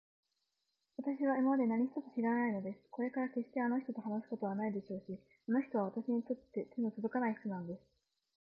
[0.97, 2.79] わたしは今でも何一つ知らないのです。
[2.89, 7.79] これからもけっしてあの人と話すことはないでしょうし、あの人はわたしにとっては手のとどかない人なんです。